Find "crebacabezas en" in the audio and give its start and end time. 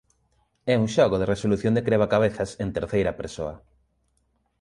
1.87-2.67